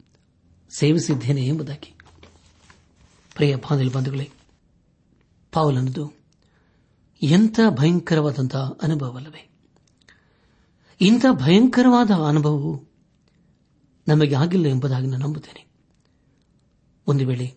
ಸೇವಿಸಿದ್ದೇನೆ 0.77 1.47
ಎಂಬುದಾಗಿ. 1.47 1.95
ಪ್ರಿಯ 3.35 3.57
ಬಾಂಧವೇ 3.57 4.31
ಪಾವಲನದು 5.53 6.22
ಎಂಥ 7.23 7.61
ಭಯಂಕರವಾದಂತಹ 7.69 8.79
ಅನುಭವವಲ್ಲವೇ? 8.83 9.51
ಇಂಥ 11.01 11.27
ಭಯಂಕರವಾದ 11.33 12.11
ಅನುಭವವು 12.11 12.85
ನಮಗೆ 14.09 14.35
ಆಗಿಲ್ಲ 14.35 14.67
ಎಂಬುದಾಗಿ 14.67 15.07
ನಾನು 15.07 15.27
ನಂಬುತ್ತೇನೆ. 15.27 15.67
ಒಂದು 17.07 17.27
ವೇಳೆ 17.27 17.55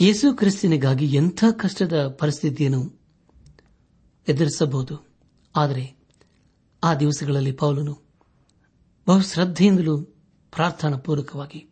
ಯೇಸು 0.00 0.36
ಕ್ರಿಸ್ತನಿಗಾಗಿ 0.36 1.06
ಎಂಥ 1.06 1.44
ಕಷ್ಟದ 1.58 2.16
ಪರಿಸ್ಥಿತಿಯನ್ನು 2.18 3.00
ಎದುರಿಸಬಹುದು. 4.28 5.06
ಆದರೆ 5.56 5.96
ಆ 6.84 6.94
ದಿವಸಗಳಲ್ಲಿ 6.94 7.52
ಪೌಲನು 7.52 7.98
ಬಹು 9.06 9.22
ಶ್ರದ್ಧೆಯಿಂದಲೂ 9.22 10.02
ಪ್ರಾರ್ಥನಾ 10.52 10.96
ಪೂರ್ವಕವಾಗಿ 10.96 11.70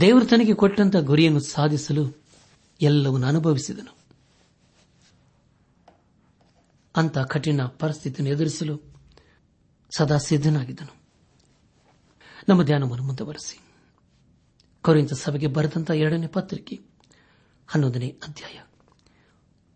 ದೇವರು 0.00 0.26
ತನಗೆ 0.26 0.54
ಕೊಟ್ಟಂತಹ 0.54 1.00
ಗುರಿಯನ್ನು 1.00 1.40
ಸಾಧಿಸಲು 1.40 2.22
ಎಲ್ಲವನ್ನು 2.80 3.26
ಅನುಭವಿಸಿದನು. 3.26 3.97
ಅಂತ 6.98 7.18
ಕಠಿಣ 7.18 7.62
ಪರಿಸ್ಥಿತಿಯನ್ನು 7.62 8.34
ಎದುರಿಸಲು 8.34 8.80
ಸದಾ 9.96 10.16
ಸಿದ್ದನಾಗಿದ್ದನು 10.16 10.94
ನಮ್ಮ 12.48 12.62
ಧ್ಯಾನವನ್ನು 12.62 13.04
ಮುಂದುವರೆಸಿ. 13.04 13.58
ಕೊರಿಂತ 14.82 15.12
ಸಭೆಗೆ 15.12 15.46
ಬರೆದಂತಹ 15.46 15.94
ಎರಡನೇ 15.94 16.26
ಪತ್ರಿಕೆ, 16.26 16.76
ಹನ್ನೊಂದನೇ 17.66 18.08
ಅಧ್ಯಾಯ, 18.08 18.60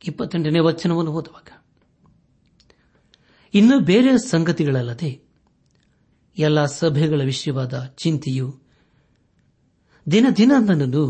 ಇಪ್ಪತ್ತೆಂಟನೇ 0.05 0.59
ವಚನವನ್ನು 0.59 1.13
ಓದುವಾಗ, 1.13 1.49
ಇನ್ನು 3.55 3.81
ಬೇರೆ 3.81 4.19
ಸಂಗತಿಗಳಲ್ಲದೆ 4.19 5.11
ಎಲ್ಲ 6.39 6.65
ಸಭೆಗಳ 6.65 7.21
ವಿಷಯವಾದ 7.25 7.85
ಚಿಂತೆಯು 7.85 8.61
ದಿನ 10.11 10.27
ದಿನ 10.37 10.53
ನನ್ನನ್ನು 10.59 11.03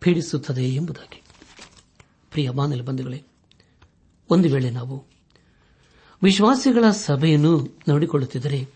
ಪೀಡಿಸುತ್ತದೆ 0.00 0.64
ಎಂಬುದಾಗಿ. 0.74 1.22
ಪ್ರಿಯ 2.30 2.50
ಮಾನಲ 2.50 2.82
ಬಂಧುಗಳೇ, 2.82 3.24
ಒಂದು 4.30 4.48
ವೇಳೆ 4.48 4.70
ನಾವು 4.70 5.15
ವಿಶ್ವಾಸಿಗಳ 6.22 6.90
ಸಭೆಯನ್ನು 6.90 7.78
ನೋಡಿಕೊಳ್ಳುತ್ತಿದ್ದರೆ 7.88 8.68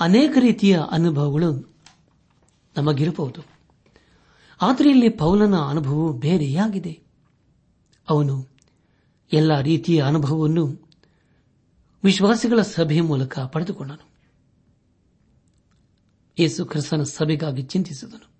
ಅನೇಕ 0.00 0.36
ರೀತಿಯ 0.40 0.80
ಅನುಭವಗಳು 0.90 1.74
ನಮಗಿರಬಹುದು. 2.76 3.40
ಆದರೆ 4.62 4.90
ಇಲ್ಲಿ 4.90 5.08
ಪೌಲನ 5.08 5.56
ಅನುಭವವು 5.56 6.12
ಬೇರೆಯಾಗಿದೆ. 6.12 7.02
ಅವನು 8.08 8.48
ಎಲ್ಲ 9.32 9.60
ರೀತಿಯ 9.60 10.02
ಅನುಭವವನ್ನು 10.02 10.90
ವಿಶ್ವಾಸಿಗಳ 12.04 12.62
ಸಭೆಯ 12.62 13.02
ಮೂಲಕ 13.02 13.38
ಪಡೆದುಕೊಂಡನು. 13.38 14.10
ಯೇಸು 16.38 16.66
ಕ್ರಿಸ್ತನ 16.66 17.02
ಸಭೆಗಾಗಿ 17.02 17.62
ಚಿಂತಿಸಿದನು. 17.62 18.30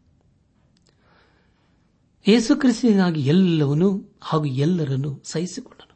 ಯೇಸು 2.29 2.57
ಕ್ರಿಸ್ತನಾಗಿ 2.57 3.21
ಎಲ್ಲವನ್ನೂ 3.21 4.19
ಹಾಗೂ 4.21 4.45
ಎಲ್ಲರನ್ನೂ 4.45 5.21
ಸಹಿಸಿಕೊಂಡನು. 5.25 5.96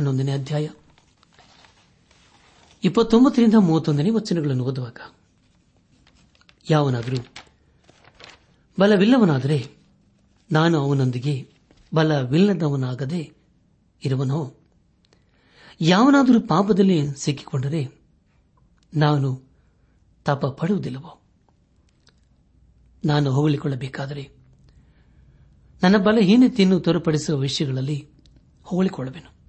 ಹನ್ನೊಂದನೇ 0.00 0.32
ಅಧ್ಯಾಯ. 0.32 0.68
ಇಪ್ಪತ್ತೊಂಬತ್ತರಿಂದ 2.84 3.54
ಮೂವತ್ತೊಂದನೇ 3.54 4.10
ವಚನಗಳನ್ನು 4.10 4.64
ಓದುವಾಗ, 4.64 4.98
ಯಾವನಾದರೂ, 6.70 7.16
ಬಲವಿಲ್ಲವನಾದರೆ 8.80 9.68
ನಾನು 10.52 10.80
ಅವನೊಂದಿಗೆ 10.80 11.48
ಬಲವಿಲ್ಲದವನಾಗದೆ 11.94 13.32
ಇರುವನೋ? 14.04 14.54
ಯಾವನಾದರೂ 15.80 16.40
ಪಾಪದಲ್ಲಿ 16.40 17.16
ಸಿಕ್ಕಿಕೊಂಡರೆ 17.16 18.00
ನಾನು 18.96 19.42
ತಪ 20.24 20.46
ಪಡುವುದಿಲ್ಲವೋ? 20.46 21.20
ನಾನು 23.04 23.32
ಹೊಗಳಿಕೊಳ್ಳಬೇಕಾದರೆ 23.32 24.30
ನನ್ನ 25.82 25.96
ಬಲಹೀನತೆಯನ್ನು 25.96 26.80
ತೋರ್ಪಡಿಸುವ 26.80 27.38
ವಿಷಯಗಳಲ್ಲಿ 27.38 28.08
ಹೊಗಳಿಕೊಳ್ಳಬೇನು 28.62 29.39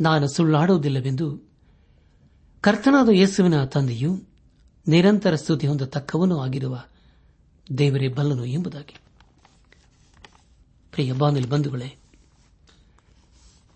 ನಾನು 0.00 0.28
ಸುಳ್ಳಾಡುವುದಿಲ್ಲವೆಂದು 0.28 1.40
ಕರ್ತನಾದ 2.60 3.08
ಯೇಸುವಿನ 3.08 3.64
ತಂದೆಯು 3.64 4.22
ನಿರಂತರ 4.88 5.34
ಸ್ತುತಿ 5.34 5.66
ಹೊಂದತಕ್ಕವನೂ 5.66 6.38
ಆಗಿರುವ 6.38 6.84
ದೇವರೇ 7.78 8.08
ಬಲ್ಲನು 8.08 8.44
ಎಂಬುದಾಗಿ. 8.44 8.96
ಪ್ರಿಯ 10.90 11.12
ಬಾನಿಲ್ 11.12 11.50
ಬಂಧುಗಳೇ, 11.50 11.96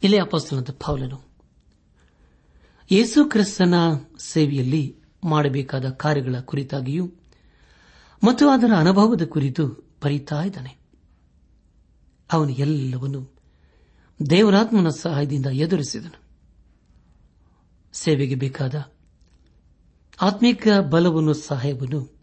ಇಲ್ಲೇ 0.02 0.18
ಅಪಸ್ತನಂತ 0.18 0.70
ಪೌಲನು 0.70 1.20
ಯೇಸು 2.90 3.24
ಕ್ರಿಸ್ತನ 3.24 3.74
ಸೇವೆಯಲ್ಲಿ 4.18 4.96
ಮಾಡಬೇಕಾದ 5.24 5.88
ಕಾರ್ಯಗಳ 5.88 6.34
ಕುರಿತಾಗಿಯೂ 6.40 7.10
ಮತ್ತು 8.24 8.48
ಅದರ 8.48 8.72
ಅನುಭವದ 8.76 9.22
ಕುರಿತು 9.24 9.68
ಬರೀತಾ 10.04 10.42
ಇದ್ದಾನೆ. 10.42 10.76
ಅವನು 12.32 12.50
ಎಲ್ಲವನ್ನು 12.50 13.37
ದೇವರಾತ್ಮನ 14.30 14.88
ಸಹಾಯದಿಂದ 14.88 15.46
ಎದುರಿಸಿದನು. 15.46 16.22
ಸೇವೆಗೆ 17.92 18.34
ಬೇಕಾದ 18.34 18.92
ಆತ್ಮಿಕ 20.22 20.68
ಬಲವನ್ನು, 20.90 21.32
ಸಹಾಯವನ್ನು 21.32 22.18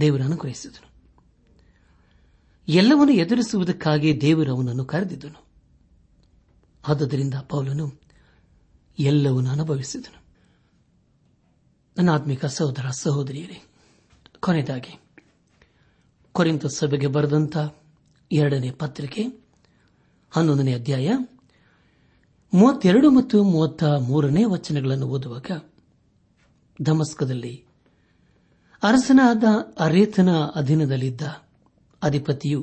ದೇವರ 0.00 0.22
ಅನುಗ್ರಹಿಸಿದನು. 0.22 0.90
ಎಲ್ಲವನ್ನು 2.68 3.12
ಎದುರಿಸುವುದಕ್ಕಾಗಿ 3.12 4.20
ದೇವರು 4.20 4.56
ಅವನನ್ನು 4.56 4.84
ಕರೆದಿದ್ದನು. 4.84 5.46
ಆದ್ದರಿಂದ 6.88 7.34
ಪೌಲನು 7.34 8.00
ಎಲ್ಲವನ್ನು 8.98 9.50
ಅನುಭವಿಸಿದನು. 9.50 10.22
ನನ್ನ 11.96 12.10
ಆತ್ಮಿಕ 12.10 12.44
ಸಹೋದರ, 12.44 12.88
ಸಹೋದರಿಯರೇ, 12.88 13.62
ಕೊನೆಯದಾಗಿ 14.40 15.00
ಕೊರಿಂತ 16.32 16.66
ಸಭೆಗೆ 16.66 17.06
ಬರೆದಂತ 17.06 17.56
ಎರಡನೇ 18.32 18.70
ಪತ್ರಿಕೆ 18.70 19.39
ಹನ್ನೊಂದನೇ 20.30 20.74
ಅಧ್ಯಾಯ, 20.74 21.10
ಮೂವತ್ತೆರಡು 22.54 23.10
ಮತ್ತು 23.10 23.44
ಮೂವತ್ತ 23.44 23.84
ಮೂರನೇ 23.84 24.44
ವಚನಗಳನ್ನು 24.44 25.06
ಓದುವಾಗ 25.06 25.50
ಧಮಸ್ಕದಲ್ಲಿ 26.82 27.64
ಅರಸನಾದ 28.82 29.44
ಅರೇತನ 29.78 30.28
ಅಧೀನದಲ್ಲಿದ್ದ 30.54 31.22
ಅಧಿಪತಿಯು, 32.02 32.60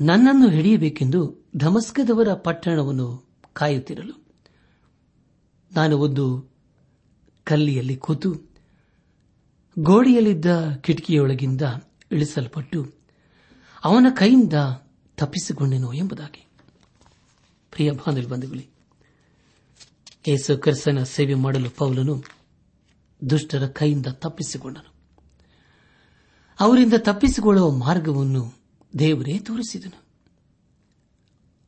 ನನ್ನನ್ನು 0.00 0.48
ಹಿಡಿಯಬೇಕೆಂದು 0.48 1.48
ಧಮಸ್ಕದವರ 1.56 2.34
ಪಟ್ಟಣವನ್ನು 2.34 3.08
ಕಾಯುತ್ತಿರಲು. 3.52 4.24
ನಾನು 5.74 5.98
ಒಂದು 5.98 6.54
ಕಲ್ಲಿಯಲ್ಲಿ 7.44 7.96
ಕೂತು 7.96 8.30
ಗೋಡೆಯಲ್ಲಿದ್ದ 9.78 10.46
ಕಿಟಕಿಯೊಳಗಿಂದ 10.82 11.62
ಇಳಿಸಲ್ಪಟ್ಟು 12.12 12.80
ಅವನ 13.84 14.06
ಕೈಯಿಂದ 14.10 14.54
ತಪ್ಪಿಸಿಕೊಂಡೆನು 15.16 15.92
ಎಂಬುದಾಗಿ. 15.92 16.46
ಪ್ರಿಯ 17.70 17.90
ಬಂಧುಗಳೇ, 18.28 18.68
ಯೇಸು 20.28 20.58
ಕ್ರಿಸ್ತನ 20.58 21.02
ಸೇವೆ 21.02 21.34
ಮಾಡಲು 21.34 21.70
ಪೌಲನು 21.70 22.22
ದುಷ್ಟರ 23.30 23.66
ಕೈಯಿಂದ 23.66 24.06
ತಪ್ಪಿಸಿಕೊಂಡನು. 24.06 24.94
ಅವರಿಂದ 26.60 26.92
ತಪ್ಪಿಸಿಕೊಳ್ಳುವ 26.98 27.70
ಮಾರ್ಗವನ್ನು 27.70 28.54
ದೇವರೇ 28.98 29.38
ತೋರಿಸಿದನು. 29.38 30.04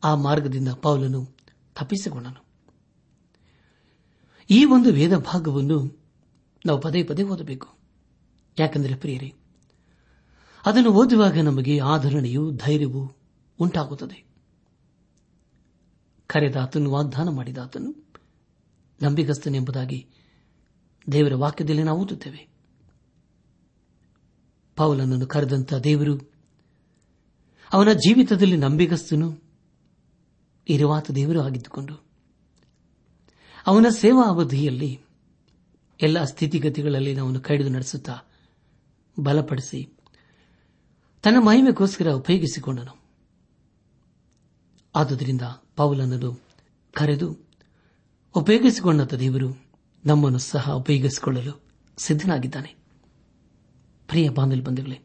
ಆ 0.04 0.14
ಮಾರ್ಗದಿಂದ 0.14 0.68
ಪೌಲನು 0.68 1.36
ತಪ್ಪಿಸಿಕೊಂಡನು. 1.74 2.44
ಈ 4.50 4.64
ಒಂದು 4.64 4.92
ವೇದ 4.92 5.16
ಭಾಗವನ್ನು 5.16 6.04
ನಾವು 6.66 6.80
ಪದೇ 6.80 7.02
ಪದೇ 7.02 7.22
ಓದಬೇಕು. 7.22 7.68
ಯಾಕೆಂದರೆ 8.58 8.94
ಪ್ರಿಯರೇ, 8.94 9.34
ಅದನ್ನು 10.66 10.90
ಓದುವಾಗ 10.90 11.40
ನಮಗೆ 11.40 11.80
ಆಧರಣೆಯು 11.80 12.50
ಧೈರ್ಯವೂ 12.50 13.15
ಉಂಟಾಗುತ್ತದೆ. 13.60 14.26
ಕರೆದಾತನು 16.26 16.90
ವಾಗ್ದಾನ 16.90 17.28
ಮಾಡಿದಾತನು. 17.28 18.06
ನಂಬಿಗಸ್ತನೆಂಬುದಾಗಿ 19.02 20.08
ದೇವರ 21.12 21.34
ವಾಕ್ಯದಲ್ಲಿ 21.34 21.82
ನಾವು 21.82 22.02
ಓದುತ್ತೇವೆ. 22.02 22.48
ಪೌಲನನ್ನು 24.76 25.26
ಕರೆದಂತ 25.26 25.74
ದೇವರು, 25.74 26.32
ಅವನ 27.72 27.92
ಜೀವಿತದಲ್ಲಿ 27.92 28.56
ನಂಬಿಗಸ್ತನು, 28.56 29.42
ಇರುವಾತ 30.68 31.10
ದೇವರು 31.10 31.40
ಆಗಿದ್ದುಕೊಂಡು, 31.40 32.06
ಅವನ 33.66 33.86
ಸೇವಾ 33.88 34.24
ಅವಧಿಯಲ್ಲಿ 34.28 35.00
ಎಲ್ಲ 36.02 36.24
ಸ್ಥಿತಿಗತಿಗಳಲ್ಲಿ 36.24 37.18
ಅವನು 37.18 37.40
ಕೈದು 37.40 37.68
ನಡೆಸುತ್ತಾ 37.68 38.18
ಬಲಪಡಿಸಿ 39.20 39.98
ತನ್ನ 41.22 41.36
ಮಹಿಮೆಗೋಸ್ಕರ 41.46 42.12
ಉಪಯೋಗಿಸಿಕೊಂಡನು. 42.12 43.05
ಆದುದರಿಂದ 44.96 45.42
ಪೌಲನನ್ನು 45.76 46.46
ಕರೆದು 46.94 47.38
ಉಪಯೋಗಿಸಿಕೊಂಡಂತ 48.34 49.14
ದೇವರು 49.14 49.66
ನಮ್ಮನ್ನು 50.04 50.38
ಸಹ 50.38 50.70
ಉಪಯೋಗಿಸಿಕೊಳ್ಳಲು 50.70 51.62
ಸಿದ್ಧನಾಗಿದ್ದಾನೆ. 51.96 52.74
ಪ್ರಿಯ 54.08 54.28
ಬಾಂಧಲ್ 54.28 54.62
ಬಂಧುಗಳೇ, 54.62 55.00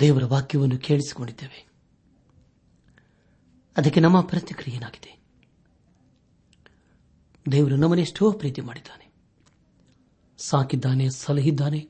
ದೇವರ 0.00 0.24
ವಾಕ್ಯವನ್ನು 0.24 0.78
ಕೇಳಿಸಿಕೊಂಡಿದ್ದೇವೆ. 0.78 1.68
ಅದಕ್ಕೆ 3.76 4.00
ನಮ್ಮ 4.00 4.20
ಪ್ರತಿಕ್ರಿಯೆ 4.20 4.76
ಏನಾಗಿದೆ? 4.76 5.20
ದೇವರು 7.52 7.76
ನಮ್ಮನ್ನೆಷ್ಟೋ 7.76 8.32
ಪ್ರೀತಿ 8.32 8.60
ಮಾಡಿದ್ದಾನೆ. 8.60 9.12
ಸಾಕಿದ್ದಾನೆ, 10.38 11.10
ಸಲಹಿದ್ದಾನೆ. 11.10 11.88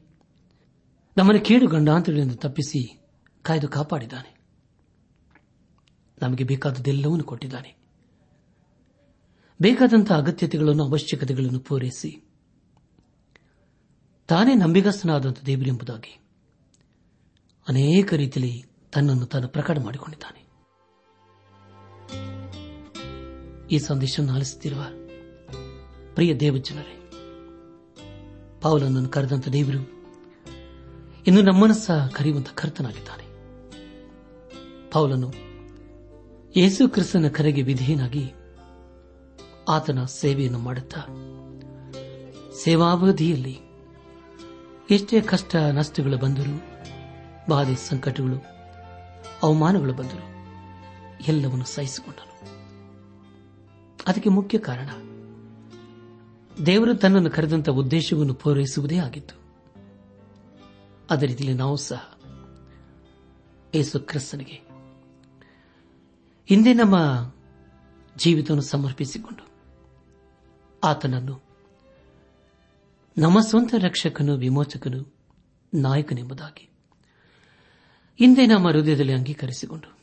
ನಮ್ಮನ್ನು 1.16 1.44
ಕೇಡು 1.44 1.66
ಗಂಡಾಂತರಗಳಿಂದ 1.66 2.32
ತಪ್ಪಿಸಿ 2.34 3.00
ಕಾಯ್ದು 3.42 3.68
ಕಾಪಾಡಿದ್ದಾನೆ. 3.68 4.39
ನಮಗೆ 6.22 6.44
ಬೇಕಾದದೆಲ್ಲವನ್ನೂ 6.44 7.24
ಕೊಟ್ಟಿದ್ದಾನೆ. 7.24 7.76
ಬೇಕಾದಂತಹ 9.62 10.18
ಅಗತ್ಯತೆಗಳನ್ನು, 10.18 10.84
ಅವಶ್ಯಕತೆಗಳನ್ನು 10.84 11.60
ಪೂರೈಸಿ. 11.60 12.24
ತಾನೇ 14.28 14.54
ನಂಬಿಗಸ್ತನಾದಂಥ 14.54 15.44
ದೇವರೆಂಬುದಾಗಿ 15.44 16.20
ಅನೇಕ 17.68 18.14
ರೀತಿಯಲ್ಲಿ 18.14 18.64
ತನ್ನನ್ನು 18.92 19.26
ತಾನು 19.26 19.48
ಪ್ರಕಟ 19.48 19.78
ಮಾಡಿಕೊಂಡಿದ್ದಾನೆ. 19.78 20.40
ಈ 23.70 23.78
ಸಂದೇಶವನ್ನು 23.78 24.34
ಆಲಿಸುತ್ತಿರುವ 24.34 24.84
ಪ್ರಿಯ 26.14 26.34
ದೇವಜನರೇ 26.34 26.96
ಪಾವಲನ್ನು 28.60 29.08
ಕರೆದಂತ 29.08 29.48
ದೇವರು 29.48 30.00
ಇನ್ನು 31.26 31.42
ನಮ್ಮನ್ನು 31.42 31.74
ಸಹ 31.74 32.08
ಕರೆಯುವಂತಹ 32.08 32.52
ಕರ್ತನಾಗಿದ್ದಾನೆ. 32.54 33.30
ಪೌಲನು 34.90 35.49
ಯೇಸು 36.56 36.88
ಕ್ರಿಸ್ತನ 36.88 37.28
ಕರೆಗೆ 37.28 37.62
ವಿಧೇಯನಾಗಿ 37.62 38.32
ಆತನ 39.68 40.04
ಸೇವೆಯನ್ನು 40.04 40.58
ಮಾಡುತ್ತಾ. 40.58 41.00
ಸೇವಾವಧಿಯಲ್ಲಿ 42.64 43.60
ಎಷ್ಟೇ 44.90 45.20
ಕಷ್ಟ 45.20 45.56
ನಷ್ಟಗಳು 45.56 46.18
ಬಂದರೂ, 46.18 46.62
ಬಾಧೆ 47.48 47.74
ಸಂಕಟಗಳು, 47.74 48.44
ಅವಮಾನಗಳು 49.42 49.92
ಬಂದರು 49.92 50.24
ಎಲ್ಲವನ್ನು 51.28 51.64
ಸಹಿಸಿಕೊಂಡನು. 51.64 52.48
ಅದಕ್ಕೆ 54.06 54.30
ಮುಖ್ಯ 54.30 54.58
ಕಾರಣ, 54.58 54.88
ದೇವರು 56.66 56.94
ತನ್ನನ್ನು 56.94 57.30
ಕರೆದಂತ 57.30 57.70
ಉದ್ದೇಶವನ್ನು 57.70 58.34
ಪೂರೈಸುವುದೇ 58.34 58.96
ಆಗಿತ್ತು. 58.96 59.40
ಅದೇ 61.10 61.26
ರೀತಿಯಲ್ಲಿ 61.26 61.58
ನಾವು 61.58 61.76
ಸಹ 61.76 62.14
ಯೇಸು 63.74 64.00
ಕ್ರಿಸ್ತನಿಗೆ 64.00 64.69
ಹಿಂದೆ 66.50 66.74
ನಮ್ಮ 66.74 66.96
ಜೀವಿತವನ್ನು 68.16 68.62
ಸಮರ್ಪಿಸಿಕೊಂಡು 68.62 69.48
ಆತನನ್ನು 70.84 71.42
ನಮ್ಮ 73.18 73.40
ಸ್ವಂತ 73.40 73.74
ರಕ್ಷಕನು, 73.78 74.36
ವಿಮೋಚಕನು, 74.36 75.16
ನಾಯಕನೆಂಬುದಾಗಿ 75.74 76.68
ಹಿಂದೆ 78.18 78.46
ನಮ್ಮ 78.46 78.68
ಹೃದಯದಲ್ಲಿ 78.68 79.12
ಅಂಗೀಕರಿಸಿಕೊಂಡು 79.12 79.98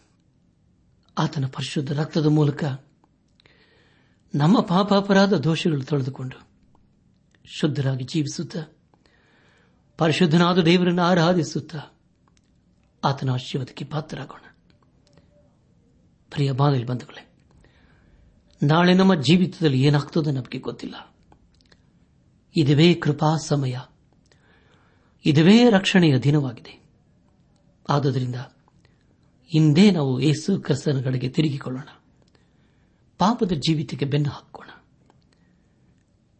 ಆತನ 1.17 1.45
ಪರಿಶುದ್ಧ 1.47 1.99
ರಕ್ತದ 1.99 2.25
ಮೂಲಕ 2.25 2.63
ನಮ್ಮ 4.35 4.59
ಪಾಪಾಪರಾಧ 4.59 5.33
ದೋಷಗಳು 5.33 5.83
ತೊಳೆದುಕೊಂಡು 5.83 6.47
ಶುದ್ಧರಾಗಿ 7.45 8.03
ಜೀವಿಸುತ್ತಾ, 8.03 8.59
ಪರಿಶುದ್ಧನಾದ 9.97 10.59
ದೇವರನ್ನು 10.59 11.01
ಆರಾಧಿಸುತ್ತಾ 11.01 11.79
ಆತನ 13.03 13.29
ಆಶೀರ್ವಾದಕ್ಕೆ 13.29 13.85
ಪಾತ್ರರಾಗೋಣ. 13.85 14.46
ಪ್ರಿಯ 16.31 16.51
ಬಾನಲಿ 16.51 16.85
ಬಂಧುಗಳೇ, 16.85 17.29
ನಾಳೆ 18.63 18.93
ನಮ್ಮ 18.93 19.15
ಜೀವಿತದಲ್ಲಿ 19.15 19.81
ಏನಾಗ್ತದೆ 19.81 20.31
ನಮಗೆ 20.31 20.59
ಗೊತ್ತಿಲ್ಲ. 20.59 21.15
ಇದುವೇ 22.57 22.93
ಕೃಪಾ 22.93 23.37
ಸಮಯ. 23.37 23.77
ಇದುವೇ 25.25 25.69
ರಕ್ಷಣೆಯ 25.69 26.17
ದಿನವಾಗಿದೆ. 26.17 26.89
ಆದುದರಿಂದ 27.89 28.35
ಹಿಂದೆ 29.45 29.91
ನಾವು 29.91 30.19
ಏಸು 30.19 30.61
ಕ್ರಿಸ್ತನ 30.61 31.01
ಕಡೆಗೆ 31.01 31.29
ತಿರುಗಿಕೊಳ್ಳೋಣ. 31.29 31.87
ಪಾಪದ 33.17 33.51
ಜೀವಿತಕ್ಕೆ 33.51 34.05
ಬೆನ್ನು 34.05 34.29
ಹಾಕೋಣ. 34.29 34.69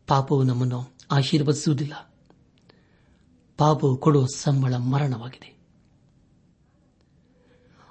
ಪಾಪವು 0.08 0.44
ನಮ್ಮನ್ನು 0.44 0.94
ಆಶೀರ್ವದಿಸುವುದಿಲ್ಲ. 1.12 2.14
ಪಾಪವು 3.58 3.98
ಕೊಡುವ 3.98 4.26
ಸಂಬಳ 4.36 4.76
ಮರಣವಾಗಿದೆ. 4.76 5.57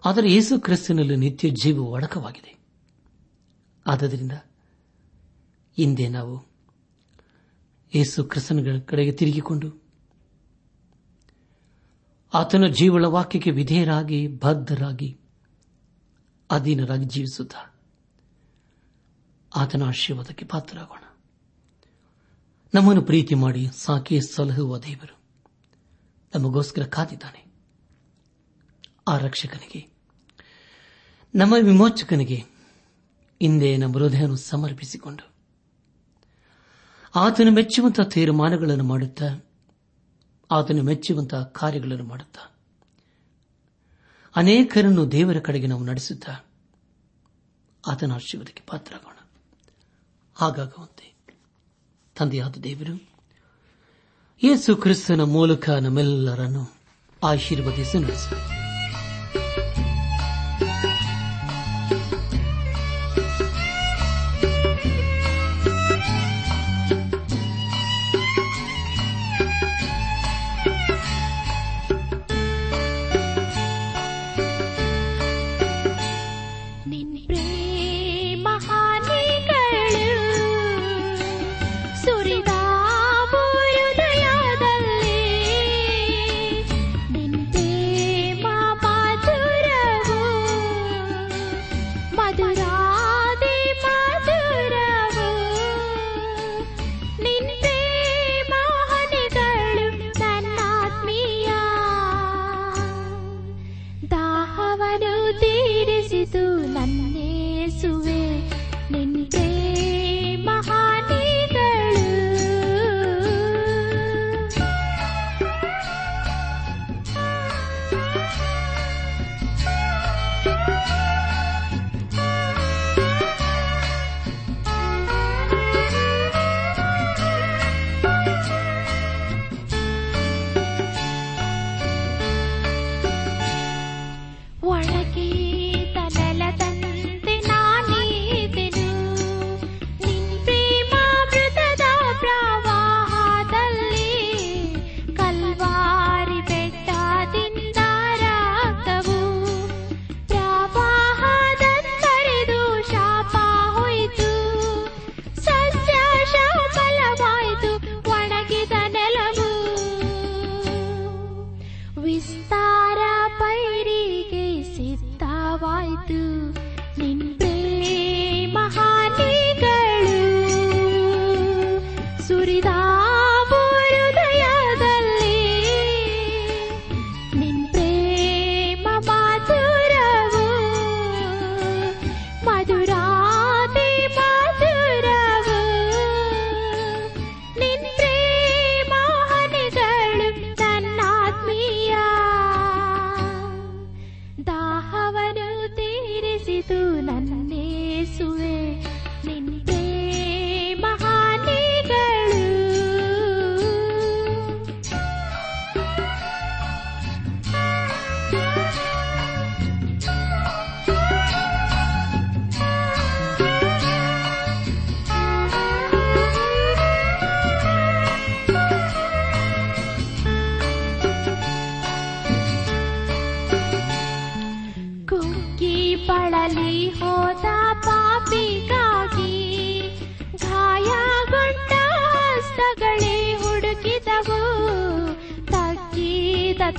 ಆದರೆ 0.04 0.32
ಯೇಸು 0.32 0.60
ಕ್ರಿಸ್ತನಲ್ಲಿ 0.60 1.16
ನಿತ್ಯ 1.16 1.50
ಜೀವವು 1.50 1.94
ಅಡಕವಾಗಿದೆ 1.94 2.58
ಆದ್ದರಿಂದ 3.86 4.32
ಹಿಂದೆ 5.76 6.08
ನಾವು 6.08 6.46
ಯೇಸು 7.94 8.24
ಕ್ರಿಸ್ತನ 8.24 8.78
ಕಡೆಗೆ 8.78 9.12
ತಿರುಗಿಕೊಂಡು 9.12 9.86
ಆತನ 12.34 12.66
ಜೀವಳ 12.66 13.04
ವಾಕ್ಯಕ್ಕೆ 13.04 13.50
ವಿಧೇಯರಾಗಿ, 13.50 14.26
ಬದ್ಧರಾಗಿ, 14.26 15.18
ಅಧೀನರಾಗಿ 16.50 17.04
ಜೀವಿಸುತ್ತ 17.04 17.54
ಆತನ 19.56 19.82
ಆಶೀರ್ವಾದಕ್ಕೆ 19.82 20.44
ಪಾತ್ರರಾಗೋಣ. 20.44 20.98
ನಮ್ಮನ್ನು 22.74 23.02
ಪ್ರೀತಿ 23.02 23.34
ಮಾಡಿ 23.34 23.68
ಸಾಕಿ 23.72 24.20
ಸಲಹುವ 24.20 24.78
ದೇವರು 24.78 25.20
ನಮಗೋಸ್ಕರ 26.34 26.82
ಕಾದಿದ್ದಾನೆ. 26.82 27.45
ಆ 29.08 29.18
ರಕ್ಷಕನಿಗೆ 29.18 29.88
ನಮ್ಮ 31.34 31.54
ವಿಮೋಚಕನಿಗೆ 31.62 32.36
ಹಿಂದೆ 33.40 33.76
ನಮ್ಮ 33.76 33.98
ಹೃದಯವನ್ನು 33.98 34.36
ಸಮರ್ಪಿಸಿಕೊಂಡು. 34.36 35.32
ಆತನು 37.14 37.50
ಮೆಚ್ಚುವಂತಹ 37.50 38.02
ತೀರ್ಮಾನಗಳನ್ನು 38.02 38.84
ಮಾಡುತ್ತಾ, 38.84 39.46
ಆತನು 40.50 40.82
ಮೆಚ್ಚುವಂತಹ 40.82 41.42
ಕಾರ್ಯಗಳನ್ನು 41.42 42.04
ಮಾಡುತ್ತಾ. 42.04 42.56
ಅನೇಕರನ್ನು 44.36 45.12
ದೇವರ 45.12 45.38
ಕಡೆಗೆ 45.38 45.66
ನಾವು 45.66 45.84
ನಡೆಸುತ್ತಾ, 45.84 46.32
ಆತನ 47.88 48.12
ಆಶೀರ್ವಾದಕ್ಕೆ 48.12 48.62
ಪಾತ್ರರಾಗೋಣ. 48.66 49.16
ಹಾಗಾಗುವಂತೆ, 50.34 51.14
ತಂದೆಯಾದ 52.18 52.56
ದೇವರು, 52.56 53.08
ಯೇಸು 54.42 54.76
ಕ್ರಿಸ್ತನ 54.76 55.20
ಮೂಲಕ 55.20 55.70
ನಮ್ಮೆಲ್ಲರನ್ನು 55.70 56.74
ಆಶೀರ್ವದಿಸಿ 57.24 57.98
ನಡೆಸಲಿ 57.98 58.65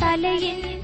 தலையின் 0.07 0.76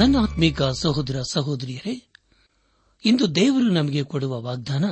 ನನ್ನ 0.00 0.16
ಆತ್ಮೀಕ 0.18 0.62
ಸಹೋದರ 0.62 1.22
ಸಹೋದರಿಯರೇ, 1.22 2.12
ಇಂದು 3.04 3.34
ದೇವರು 3.34 3.70
ನಮಗೆ 3.70 4.02
ಕೊಡುವ 4.02 4.42
ವಾಗ್ದಾನ, 4.42 4.84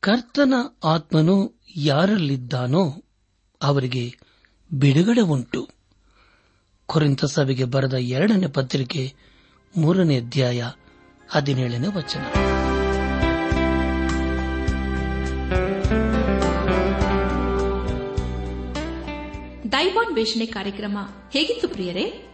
ಕರ್ತನ 0.00 0.54
ಆತ್ಮನು 0.84 1.60
ಯಾರಲ್ಲಿದ್ದಾನೋ 1.76 3.04
ಅವರಿಗೆ 3.62 4.18
ಬಿಡುಗಡೆ 4.72 5.20
ಉಂಟು. 5.20 5.68
ಕೊರಿಂತ 6.86 7.24
ಸಭೆಗೆ 7.24 7.64
ಬರೆದ 7.64 7.94
ಎರಡನೇ 7.94 8.46
ಪತ್ರಿಕೆ 8.46 9.14
ಮೂರನೇ 9.76 10.20
ಅಧ್ಯಾಯ 10.20 10.64
ಹದಿನೇಳನೇ 11.30 11.86
ವಚನ. 11.86 12.22
ದೈವಾನ್ವೇಷಣೆ 19.72 20.46
ಕಾರ್ಯಕ್ರಮ 20.46 20.98
ಹೇಗಿತ್ತು 21.30 21.68
ಪ್ರಿಯರೇ? 21.68 22.33